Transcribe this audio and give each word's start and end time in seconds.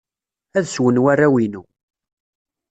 Ad 0.57 0.65
swen 0.73 0.97
warraw-inu. 1.03 1.61